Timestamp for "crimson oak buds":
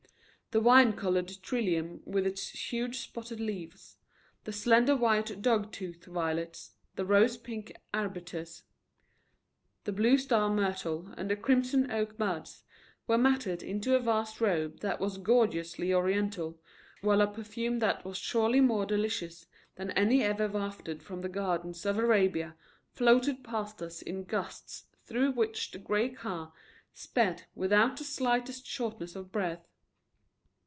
11.37-12.63